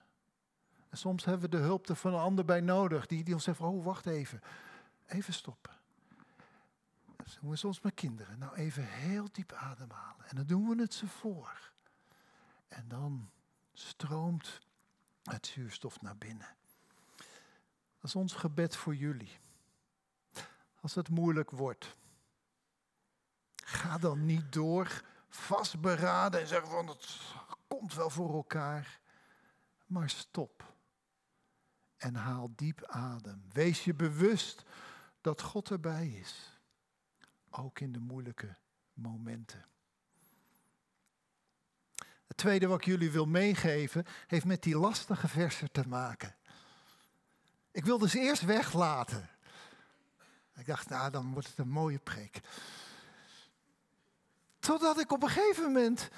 En 0.88 0.99
soms 0.99 1.25
hebben 1.25 1.50
we 1.50 1.56
de 1.56 1.62
hulp 1.62 1.88
er 1.88 1.97
van 1.97 2.14
een 2.14 2.21
ander 2.21 2.44
bij 2.44 2.61
nodig. 2.61 3.06
Die, 3.06 3.25
die 3.25 3.35
ons 3.35 3.44
zegt, 3.44 3.61
oh 3.61 3.85
wacht 3.85 4.06
even. 4.06 4.40
Even 5.06 5.32
stoppen. 5.32 5.73
Dat 7.16 7.38
doen 7.40 7.50
we 7.50 7.56
soms 7.56 7.80
met 7.80 7.94
kinderen. 7.94 8.38
Nou 8.38 8.54
even 8.54 8.85
heel 8.85 9.28
diep 9.32 9.52
ademhalen. 9.52 10.28
En 10.28 10.37
dan 10.37 10.47
doen 10.47 10.68
we 10.68 10.80
het 10.80 10.94
ze 10.94 11.09
voor. 11.09 11.73
En 12.68 12.88
dan 12.88 13.30
stroomt 13.73 14.61
het 15.23 15.47
zuurstof 15.47 16.00
naar 16.00 16.16
binnen. 16.16 16.56
Dat 17.99 18.11
is 18.11 18.16
ons 18.16 18.32
gebed 18.32 18.76
voor 18.76 18.94
jullie. 18.94 19.38
Als 20.80 20.94
het 20.94 21.09
moeilijk 21.09 21.50
wordt, 21.50 21.97
ga 23.64 23.99
dan 23.99 24.26
niet 24.26 24.52
door 24.52 25.02
vastberaden 25.28 26.40
en 26.40 26.47
zeggen 26.47 26.71
van 26.71 26.87
het 26.87 27.18
komt 27.79 27.95
wel 27.95 28.11
voor 28.11 28.35
elkaar. 28.35 29.00
Maar 29.87 30.11
stop 30.11 30.75
en 31.97 32.14
haal 32.14 32.52
diep 32.57 32.85
adem. 32.87 33.45
Wees 33.52 33.85
je 33.85 33.95
bewust 33.95 34.62
dat 35.21 35.43
God 35.43 35.71
erbij 35.71 36.09
is, 36.09 36.61
ook 37.50 37.81
in 37.81 37.93
de 37.93 37.99
moeilijke 37.99 38.57
momenten. 38.93 39.64
Het 42.26 42.37
tweede 42.37 42.67
wat 42.67 42.79
ik 42.79 42.85
jullie 42.85 43.11
wil 43.11 43.26
meegeven, 43.26 44.05
heeft 44.26 44.45
met 44.45 44.62
die 44.62 44.76
lastige 44.76 45.29
versen 45.29 45.73
te 45.73 45.88
maken. 45.88 46.37
Ik 47.71 47.85
wilde 47.85 48.09
ze 48.09 48.19
eerst 48.19 48.43
weglaten. 48.43 49.31
Ik 50.55 50.67
dacht, 50.67 50.88
nou, 50.88 51.11
dan 51.11 51.33
wordt 51.33 51.49
het 51.49 51.59
een 51.59 51.69
mooie 51.69 51.99
preek. 51.99 52.41
Totdat 54.59 55.00
ik 55.00 55.12
op 55.12 55.23
een 55.23 55.29
gegeven 55.29 55.62
moment 55.62 56.11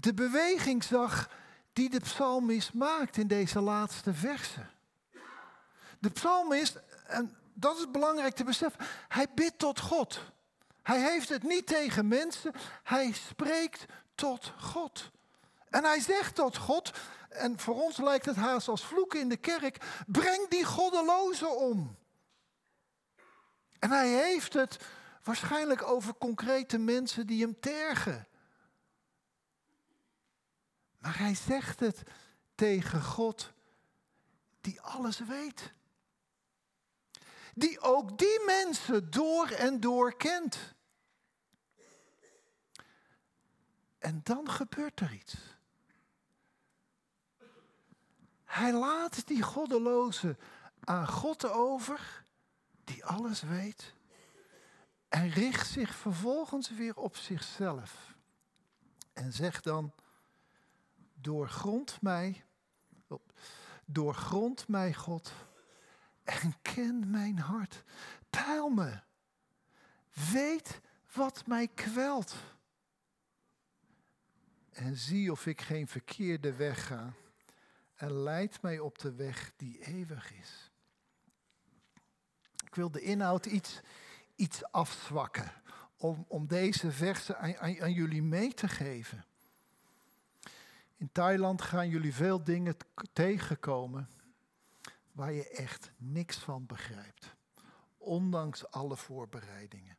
de 0.00 0.14
beweging 0.14 0.84
zag 0.84 1.30
die 1.72 1.90
de 1.90 2.00
psalmist 2.00 2.72
maakt 2.72 3.16
in 3.16 3.26
deze 3.26 3.60
laatste 3.60 4.14
versen. 4.14 4.70
De 5.98 6.10
psalmist, 6.10 6.80
en 7.06 7.36
dat 7.54 7.78
is 7.78 7.90
belangrijk 7.90 8.34
te 8.34 8.44
beseffen, 8.44 8.84
hij 9.08 9.26
bidt 9.34 9.58
tot 9.58 9.80
God. 9.80 10.20
Hij 10.82 11.00
heeft 11.00 11.28
het 11.28 11.42
niet 11.42 11.66
tegen 11.66 12.08
mensen, 12.08 12.52
hij 12.82 13.12
spreekt 13.12 13.84
tot 14.14 14.52
God. 14.58 15.10
En 15.68 15.84
hij 15.84 16.00
zegt 16.00 16.34
tot 16.34 16.56
God, 16.56 16.90
en 17.28 17.58
voor 17.58 17.82
ons 17.82 17.96
lijkt 17.96 18.26
het 18.26 18.36
haast 18.36 18.68
als 18.68 18.84
vloeken 18.84 19.20
in 19.20 19.28
de 19.28 19.36
kerk, 19.36 19.84
breng 20.06 20.48
die 20.48 20.64
goddelozen 20.64 21.56
om. 21.56 21.96
En 23.78 23.90
hij 23.90 24.08
heeft 24.08 24.52
het 24.52 24.78
waarschijnlijk 25.22 25.82
over 25.82 26.14
concrete 26.18 26.78
mensen 26.78 27.26
die 27.26 27.42
hem 27.42 27.60
tergen. 27.60 28.26
Maar 30.98 31.18
hij 31.18 31.34
zegt 31.34 31.80
het 31.80 32.02
tegen 32.54 33.02
God 33.02 33.52
die 34.60 34.80
alles 34.80 35.18
weet. 35.18 35.72
Die 37.54 37.80
ook 37.80 38.18
die 38.18 38.42
mensen 38.46 39.10
door 39.10 39.48
en 39.48 39.80
door 39.80 40.16
kent. 40.16 40.74
En 43.98 44.20
dan 44.22 44.50
gebeurt 44.50 45.00
er 45.00 45.12
iets. 45.12 45.36
Hij 48.44 48.72
laat 48.72 49.26
die 49.26 49.42
goddeloze 49.42 50.36
aan 50.80 51.08
God 51.08 51.44
over, 51.44 52.24
die 52.84 53.04
alles 53.04 53.42
weet, 53.42 53.94
en 55.08 55.30
richt 55.30 55.70
zich 55.70 55.94
vervolgens 55.94 56.70
weer 56.70 56.96
op 56.96 57.16
zichzelf. 57.16 58.14
En 59.12 59.32
zegt 59.32 59.64
dan, 59.64 59.92
doorgrond 61.20 62.02
mij, 62.02 62.44
doorgrond 63.84 64.68
mij 64.68 64.94
God, 64.94 65.32
en 66.24 66.54
ken 66.62 67.10
mijn 67.10 67.38
hart. 67.38 67.84
Peil 68.30 68.68
me, 68.68 69.00
weet 70.32 70.80
wat 71.12 71.46
mij 71.46 71.68
kwelt. 71.68 72.34
En 74.70 74.96
zie 74.96 75.32
of 75.32 75.46
ik 75.46 75.60
geen 75.60 75.88
verkeerde 75.88 76.54
weg 76.54 76.86
ga 76.86 77.12
en 77.94 78.12
leid 78.12 78.62
mij 78.62 78.78
op 78.78 78.98
de 78.98 79.14
weg 79.14 79.52
die 79.56 79.84
eeuwig 79.84 80.32
is. 80.32 80.70
Ik 82.64 82.74
wil 82.74 82.90
de 82.90 83.00
inhoud 83.00 83.46
iets, 83.46 83.80
iets 84.36 84.64
afzwakken 84.64 85.52
om, 85.96 86.24
om 86.28 86.46
deze 86.46 86.92
versen 86.92 87.38
aan, 87.38 87.56
aan, 87.56 87.80
aan 87.80 87.92
jullie 87.92 88.22
mee 88.22 88.54
te 88.54 88.68
geven. 88.68 89.24
In 90.98 91.12
Thailand 91.12 91.62
gaan 91.62 91.88
jullie 91.88 92.14
veel 92.14 92.44
dingen 92.44 92.76
tegenkomen 93.12 94.08
waar 95.12 95.32
je 95.32 95.48
echt 95.48 95.90
niks 95.96 96.36
van 96.36 96.66
begrijpt. 96.66 97.34
Ondanks 97.96 98.70
alle 98.70 98.96
voorbereidingen. 98.96 99.96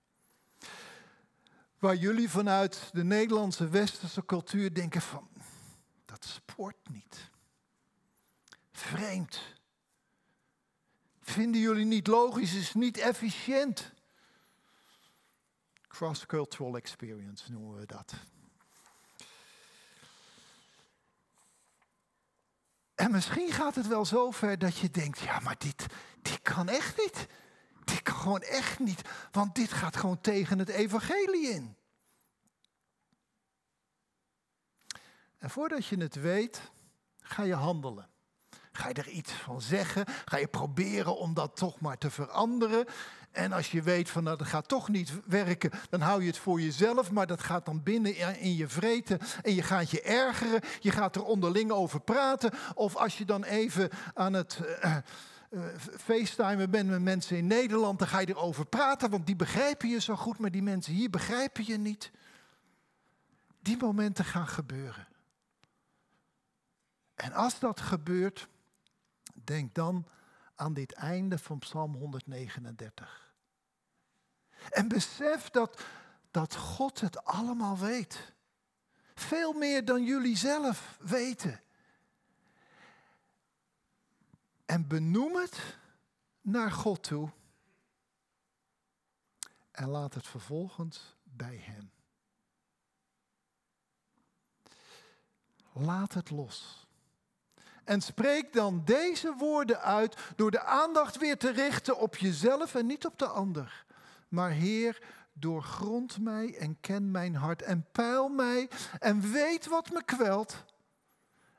Waar 1.78 1.96
jullie 1.96 2.30
vanuit 2.30 2.90
de 2.94 3.04
Nederlandse 3.04 3.70
westerse 3.70 4.26
cultuur 4.26 4.74
denken 4.74 5.02
van, 5.02 5.30
dat 6.06 6.26
sport 6.26 6.90
niet. 6.90 7.30
Vreemd. 8.72 9.42
Vinden 11.22 11.62
jullie 11.62 11.86
niet 11.86 12.08
logisch, 12.08 12.54
is 12.54 12.74
niet 12.74 12.98
efficiënt. 12.98 13.94
Cross-cultural 15.88 16.76
experience 16.76 17.52
noemen 17.52 17.80
we 17.80 17.86
dat. 17.86 18.14
En 23.00 23.12
misschien 23.12 23.52
gaat 23.52 23.76
het 23.76 23.88
wel 23.88 24.06
zo 24.06 24.32
ver 24.32 24.58
dat 24.58 24.78
je 24.78 24.92
denkt, 24.92 25.20
ja, 25.20 25.40
maar 25.40 25.56
dit, 25.58 25.86
dit 26.22 26.42
kan 26.42 26.70
echt 26.70 26.98
niet. 26.98 27.28
Dit 27.84 28.02
kan 28.02 28.16
gewoon 28.16 28.42
echt 28.42 28.80
niet, 28.80 29.02
want 29.32 29.56
dit 29.56 29.72
gaat 29.72 29.98
gewoon 29.98 30.22
tegen 30.22 30.60
het 30.60 30.70
evangelie 30.70 31.50
in. 31.50 31.76
En 35.38 35.50
voordat 35.50 35.86
je 35.86 35.98
het 35.98 36.16
weet, 36.16 36.62
ga 37.20 37.44
je 37.44 37.54
handelen. 37.54 38.10
Ga 38.72 38.88
je 38.88 38.94
er 38.94 39.10
iets 39.10 39.32
van 39.32 39.62
zeggen? 39.62 40.06
Ga 40.26 40.38
je 40.38 40.48
proberen 40.48 41.18
om 41.18 41.34
dat 41.34 41.56
toch 41.56 41.80
maar 41.80 41.98
te 41.98 42.12
veranderen? 42.12 42.86
En 43.32 43.52
als 43.52 43.72
je 43.72 43.82
weet 43.82 44.10
van 44.10 44.24
nou, 44.24 44.38
dat 44.38 44.48
gaat 44.48 44.68
toch 44.68 44.90
niet 44.90 45.12
werken, 45.26 45.72
dan 45.90 46.02
hou 46.02 46.22
je 46.22 46.28
het 46.28 46.38
voor 46.38 46.62
jezelf, 46.62 47.12
maar 47.12 47.28
dat 47.28 47.44
gaat 47.44 47.66
dan 47.66 47.84
binnen 47.84 48.40
in 48.40 48.56
je 48.56 48.68
vreten 48.68 49.20
en 49.42 49.56
je 49.56 49.62
gaat 49.62 49.90
je 49.92 50.02
ergeren, 50.02 50.62
je 50.80 50.92
gaat 50.92 51.16
er 51.16 51.24
onderling 51.24 51.72
over 51.72 52.02
praten. 52.02 52.52
Of 52.74 52.96
als 52.96 53.18
je 53.18 53.26
dan 53.26 53.44
even 53.44 53.90
aan 54.14 54.34
het 54.34 54.60
uh, 54.84 54.98
facetimen 55.98 56.70
bent 56.70 56.90
met 56.90 57.02
mensen 57.02 57.38
in 57.38 57.48
Nederland, 57.48 58.00
dan 58.00 58.08
ga 58.08 58.20
je 58.20 58.30
erover 58.30 58.66
praten, 58.66 59.10
want 59.10 59.26
die 59.26 59.36
begrijpen 59.36 59.90
je 59.90 60.02
zo 60.02 60.16
goed, 60.16 60.38
maar 60.38 60.52
die 60.52 60.64
mensen 60.64 60.94
hier 60.94 61.10
begrijpen 61.10 61.66
je 61.66 61.78
niet. 61.78 62.12
Die 63.62 63.78
momenten 63.78 64.26
gaan 64.26 64.48
gebeuren. 64.48 65.08
En 67.16 67.34
als 67.34 67.60
dat 67.60 67.82
gebeurt, 67.82 68.48
denk 69.34 69.74
dan 69.74 70.06
aan 70.60 70.74
dit 70.74 70.92
einde 70.92 71.38
van 71.38 71.60
Psalm 71.60 71.96
139. 71.96 73.34
En 74.70 74.88
besef 74.88 75.50
dat, 75.50 75.86
dat 76.32 76.56
God 76.56 77.00
het 77.00 77.24
allemaal 77.24 77.78
weet. 77.78 78.34
Veel 79.16 79.54
meer 79.54 79.86
dan 79.86 80.04
jullie 80.04 80.38
zelf 80.38 80.98
weten. 81.02 81.62
En 84.66 84.88
benoem 84.88 85.36
het 85.36 85.78
naar 86.42 86.72
God 86.72 87.04
toe. 87.04 87.32
En 89.72 89.88
laat 89.88 90.14
het 90.14 90.28
vervolgens 90.28 91.16
bij 91.24 91.58
Hem. 91.58 91.92
Laat 95.72 96.14
het 96.14 96.30
los. 96.30 96.89
En 97.90 98.02
spreek 98.02 98.54
dan 98.54 98.82
deze 98.86 99.34
woorden 99.38 99.82
uit 99.82 100.18
door 100.36 100.52
de 100.52 100.62
aandacht 100.62 101.18
weer 101.18 101.38
te 101.38 101.52
richten 101.52 101.98
op 101.98 102.16
jezelf 102.16 102.76
en 102.76 102.86
niet 102.86 103.06
op 103.06 103.20
de 103.20 103.28
ander. 103.28 103.86
Maar 104.28 104.52
Heer, 104.52 105.02
doorgrond 105.34 106.20
mij 106.20 106.58
en 106.58 106.80
ken 106.80 107.12
mijn 107.12 107.36
hart 107.36 107.62
en 107.62 107.86
peil 107.92 108.28
mij 108.28 108.70
en 109.00 109.32
weet 109.32 109.68
wat 109.68 109.92
me 109.92 110.04
kwelt. 110.04 110.64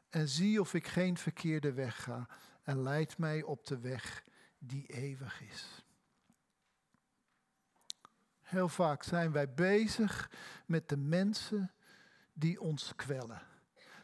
En 0.08 0.28
zie 0.28 0.60
of 0.60 0.74
ik 0.74 0.86
geen 0.86 1.18
verkeerde 1.18 1.72
weg 1.72 2.02
ga 2.02 2.28
en 2.62 2.82
leid 2.82 3.18
mij 3.18 3.42
op 3.42 3.66
de 3.66 3.78
weg 3.78 4.24
die 4.58 4.86
eeuwig 4.86 5.42
is. 5.42 5.84
Heel 8.40 8.68
vaak 8.68 9.02
zijn 9.02 9.32
wij 9.32 9.54
bezig 9.54 10.30
met 10.66 10.88
de 10.88 10.96
mensen 10.96 11.72
die 12.32 12.60
ons 12.60 12.92
kwellen. 12.96 13.49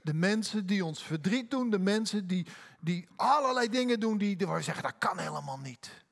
De 0.06 0.14
mensen 0.14 0.66
die 0.66 0.84
ons 0.84 1.02
verdriet 1.02 1.50
doen, 1.50 1.70
de 1.70 1.78
mensen 1.78 2.26
die, 2.26 2.46
die 2.80 3.08
allerlei 3.16 3.68
dingen 3.68 4.00
doen 4.00 4.18
die, 4.18 4.36
we 4.36 4.62
zeggen 4.62 4.82
dat 4.82 4.98
kan 4.98 5.18
helemaal 5.18 5.58
niet. 5.58 6.04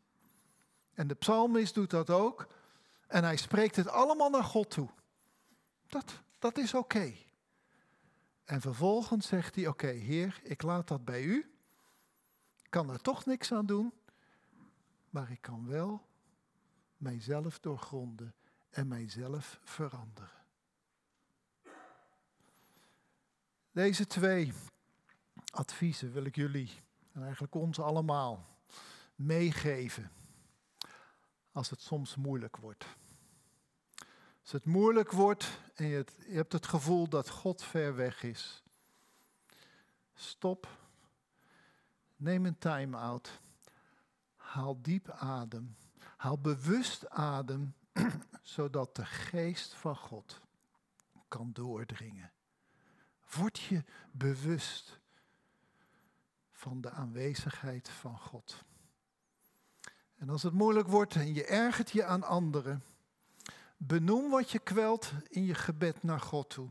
En 0.94 1.06
de 1.06 1.14
psalmist 1.14 1.74
doet 1.74 1.90
dat 1.90 2.10
ook. 2.10 2.46
En 3.06 3.24
hij 3.24 3.36
spreekt 3.36 3.76
het 3.76 3.88
allemaal 3.88 4.30
naar 4.30 4.44
God 4.44 4.70
toe. 4.70 4.88
Dat, 5.86 6.22
dat 6.38 6.58
is 6.58 6.74
oké. 6.74 7.12
En 8.44 8.60
vervolgens 8.60 9.26
zegt 9.26 9.54
hij: 9.54 9.66
Oké, 9.66 9.86
Heer, 9.86 10.40
ik 10.42 10.62
laat 10.62 10.88
dat 10.88 11.04
bij 11.04 11.22
u. 11.22 11.38
Ik 12.62 12.70
kan 12.70 12.90
er 12.90 13.00
toch 13.00 13.26
niks 13.26 13.52
aan 13.52 13.66
doen. 13.66 13.92
Maar 15.10 15.30
ik 15.30 15.40
kan 15.40 15.66
wel 15.66 16.06
mijzelf 16.96 17.58
doorgronden 17.58 18.34
en 18.70 18.88
mijzelf 18.88 19.58
veranderen. 19.62 20.43
Deze 23.74 24.06
twee 24.06 24.52
adviezen 25.50 26.12
wil 26.12 26.24
ik 26.24 26.36
jullie 26.36 26.70
en 27.12 27.22
eigenlijk 27.22 27.54
ons 27.54 27.80
allemaal 27.80 28.46
meegeven 29.14 30.10
als 31.52 31.70
het 31.70 31.80
soms 31.80 32.14
moeilijk 32.14 32.56
wordt. 32.56 32.86
Als 34.42 34.52
het 34.52 34.64
moeilijk 34.64 35.12
wordt 35.12 35.60
en 35.74 35.86
je, 35.86 36.04
hebt 36.28 36.52
het 36.52 36.66
gevoel 36.66 37.08
dat 37.08 37.28
God 37.28 37.62
ver 37.62 37.96
weg 37.96 38.22
is. 38.22 38.62
Stop. 40.14 40.68
Neem 42.16 42.46
een 42.46 42.58
time-out. 42.58 43.40
Haal 44.36 44.82
diep 44.82 45.10
adem. 45.10 45.76
Haal 46.16 46.38
bewust 46.38 47.10
adem, 47.10 47.74
zodat 48.42 48.96
de 48.96 49.06
geest 49.06 49.74
van 49.74 49.96
God 49.96 50.40
kan 51.28 51.52
doordringen. 51.52 52.33
Word 53.34 53.58
je 53.58 53.84
bewust 54.10 55.00
van 56.52 56.80
de 56.80 56.90
aanwezigheid 56.90 57.88
van 57.88 58.18
God. 58.18 58.64
En 60.16 60.28
als 60.28 60.42
het 60.42 60.52
moeilijk 60.52 60.88
wordt 60.88 61.14
en 61.14 61.34
je 61.34 61.44
ergert 61.44 61.90
je 61.90 62.04
aan 62.04 62.22
anderen, 62.22 62.84
benoem 63.76 64.30
wat 64.30 64.50
je 64.50 64.58
kwelt 64.58 65.12
in 65.28 65.44
je 65.44 65.54
gebed 65.54 66.02
naar 66.02 66.20
God 66.20 66.50
toe. 66.50 66.70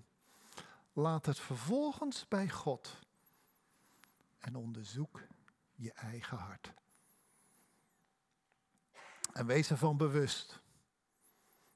Laat 0.94 1.26
het 1.26 1.40
vervolgens 1.40 2.28
bij 2.28 2.50
God 2.50 2.98
en 4.40 4.56
onderzoek 4.56 5.22
je 5.76 5.94
eigen 5.94 6.38
hart. 6.38 6.74
En 9.34 9.46
wees 9.46 9.70
ervan 9.70 9.98
bewust 9.98 10.60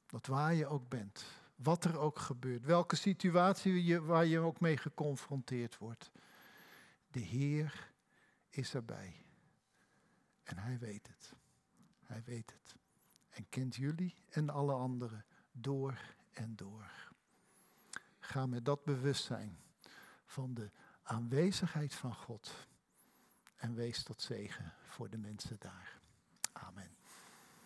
dat 0.06 0.26
waar 0.26 0.54
je 0.54 0.68
ook 0.68 0.90
bent, 0.90 1.26
wat 1.58 1.86
er 1.86 1.98
ook 1.98 2.20
gebeurt, 2.20 2.66
welke 2.66 2.96
situatie 2.96 4.00
waar 4.00 4.26
je 4.26 4.40
ook 4.40 4.60
mee 4.60 4.78
geconfronteerd 4.78 5.78
wordt, 5.78 6.12
de 7.12 7.20
Heer 7.20 7.92
is 8.50 8.74
erbij. 8.74 9.26
En 10.44 10.58
Hij 10.58 10.78
weet 10.78 11.08
het. 11.08 11.34
Hij 12.04 12.24
weet 12.26 12.52
het. 12.52 12.76
En 13.30 13.50
kent 13.50 13.76
jullie 13.76 14.16
en 14.30 14.50
alle 14.50 14.74
anderen 14.74 15.26
door 15.52 16.00
en 16.32 16.56
door. 16.56 16.92
Ga 18.20 18.46
met 18.46 18.66
dat 18.66 18.84
bewustzijn 18.84 19.58
van 20.26 20.54
de 20.54 20.72
aanwezigheid 21.04 21.94
van 21.94 22.16
God 22.16 22.68
en 23.56 23.76
wees 23.76 24.04
tot 24.04 24.22
zegen 24.22 24.74
voor 24.88 25.10
de 25.10 25.18
mensen 25.18 25.56
daar. 25.60 25.97